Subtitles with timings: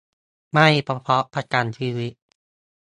[0.51, 2.13] ไม่เฉพาะประกันชีวิต